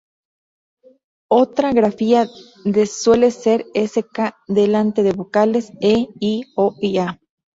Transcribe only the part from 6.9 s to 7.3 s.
"ä".